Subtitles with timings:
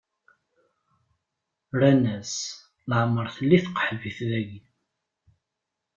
[1.75, 2.33] Rran-as:
[2.89, 4.59] Leɛmeṛ telli tqeḥbit dagi.